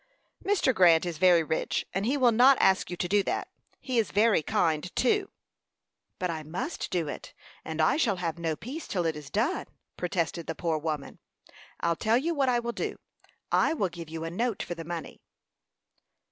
[0.43, 0.73] "Mr.
[0.73, 3.49] Grant is very rich, and he will not ask you to do that.
[3.79, 5.29] He is very kind, too."
[6.17, 9.67] "But I must do it, and I shall have no peace till it is done,"
[9.97, 11.19] protested the poor woman.
[11.81, 12.97] "I'll tell you what I will do.
[13.51, 15.21] I will give you a note for the money."